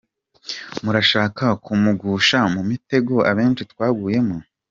[0.83, 4.37] Murashaka kumugusha mu mitego abenshi twaguyemo?